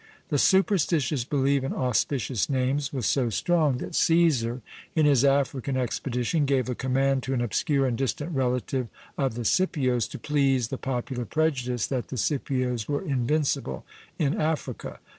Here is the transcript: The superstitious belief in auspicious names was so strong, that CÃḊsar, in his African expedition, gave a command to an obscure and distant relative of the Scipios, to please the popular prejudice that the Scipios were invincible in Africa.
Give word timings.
The 0.29 0.39
superstitious 0.39 1.23
belief 1.25 1.63
in 1.63 1.73
auspicious 1.73 2.49
names 2.49 2.91
was 2.91 3.05
so 3.05 3.29
strong, 3.29 3.77
that 3.77 3.91
CÃḊsar, 3.91 4.61
in 4.95 5.05
his 5.05 5.23
African 5.23 5.77
expedition, 5.77 6.45
gave 6.45 6.67
a 6.67 6.73
command 6.73 7.21
to 7.21 7.35
an 7.35 7.41
obscure 7.41 7.85
and 7.85 7.95
distant 7.99 8.33
relative 8.35 8.87
of 9.15 9.35
the 9.35 9.45
Scipios, 9.45 10.07
to 10.07 10.17
please 10.17 10.69
the 10.69 10.79
popular 10.79 11.25
prejudice 11.25 11.85
that 11.85 12.07
the 12.07 12.17
Scipios 12.17 12.87
were 12.87 13.03
invincible 13.03 13.85
in 14.17 14.41
Africa. 14.41 14.99